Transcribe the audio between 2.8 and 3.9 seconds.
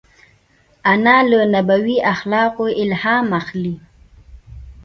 الهام اخلي